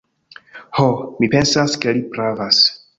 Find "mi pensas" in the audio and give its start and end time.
1.19-1.79